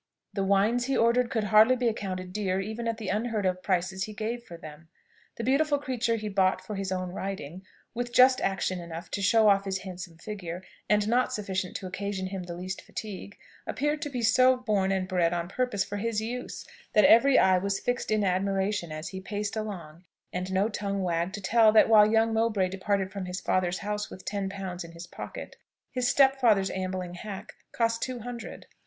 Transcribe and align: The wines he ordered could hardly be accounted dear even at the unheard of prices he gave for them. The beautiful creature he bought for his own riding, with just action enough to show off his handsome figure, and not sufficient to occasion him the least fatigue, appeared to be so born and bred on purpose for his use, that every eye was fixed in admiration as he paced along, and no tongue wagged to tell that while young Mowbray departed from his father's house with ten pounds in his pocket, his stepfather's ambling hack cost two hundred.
The 0.33 0.43
wines 0.43 0.85
he 0.85 0.97
ordered 0.97 1.29
could 1.29 1.43
hardly 1.43 1.75
be 1.75 1.87
accounted 1.87 2.33
dear 2.33 2.59
even 2.59 2.87
at 2.87 2.97
the 2.97 3.09
unheard 3.09 3.45
of 3.45 3.61
prices 3.61 4.05
he 4.05 4.13
gave 4.15 4.41
for 4.43 4.57
them. 4.57 4.87
The 5.35 5.43
beautiful 5.43 5.77
creature 5.77 6.15
he 6.15 6.27
bought 6.27 6.59
for 6.65 6.73
his 6.73 6.91
own 6.91 7.11
riding, 7.11 7.61
with 7.93 8.11
just 8.11 8.41
action 8.41 8.79
enough 8.79 9.11
to 9.11 9.21
show 9.21 9.47
off 9.47 9.63
his 9.65 9.77
handsome 9.77 10.17
figure, 10.17 10.63
and 10.89 11.07
not 11.07 11.31
sufficient 11.33 11.75
to 11.75 11.85
occasion 11.85 12.25
him 12.25 12.41
the 12.41 12.55
least 12.55 12.81
fatigue, 12.81 13.37
appeared 13.67 14.01
to 14.01 14.09
be 14.09 14.23
so 14.23 14.57
born 14.57 14.91
and 14.91 15.07
bred 15.07 15.33
on 15.33 15.47
purpose 15.47 15.83
for 15.83 15.97
his 15.97 16.19
use, 16.19 16.65
that 16.93 17.05
every 17.05 17.37
eye 17.37 17.59
was 17.59 17.79
fixed 17.79 18.09
in 18.09 18.23
admiration 18.23 18.91
as 18.91 19.09
he 19.09 19.21
paced 19.21 19.55
along, 19.55 20.03
and 20.33 20.51
no 20.51 20.67
tongue 20.67 21.03
wagged 21.03 21.35
to 21.35 21.41
tell 21.41 21.71
that 21.71 21.87
while 21.87 22.11
young 22.11 22.33
Mowbray 22.33 22.69
departed 22.69 23.11
from 23.11 23.25
his 23.27 23.39
father's 23.39 23.77
house 23.85 24.09
with 24.09 24.25
ten 24.25 24.49
pounds 24.49 24.83
in 24.83 24.93
his 24.93 25.05
pocket, 25.05 25.57
his 25.91 26.07
stepfather's 26.07 26.71
ambling 26.71 27.13
hack 27.13 27.53
cost 27.71 28.01
two 28.01 28.21
hundred. 28.21 28.65